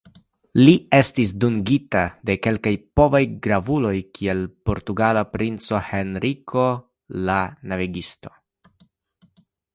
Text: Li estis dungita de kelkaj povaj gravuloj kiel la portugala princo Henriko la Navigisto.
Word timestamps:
Li 0.59 0.71
estis 0.99 1.33
dungita 1.43 2.01
de 2.29 2.35
kelkaj 2.47 2.73
povaj 3.01 3.21
gravuloj 3.49 3.93
kiel 4.19 4.41
la 4.47 4.53
portugala 4.71 5.25
princo 5.35 5.83
Henriko 5.91 6.67
la 7.29 7.39
Navigisto. 7.75 8.35